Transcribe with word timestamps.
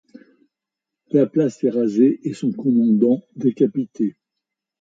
La 1.11 1.27
place 1.27 1.63
est 1.63 1.69
rasée 1.69 2.21
et 2.27 2.33
son 2.33 2.51
commandant 2.51 3.21
est 3.35 3.39
décapité. 3.41 4.15